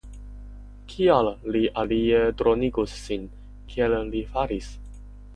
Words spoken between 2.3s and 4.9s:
dronigus sin, kiel li faris?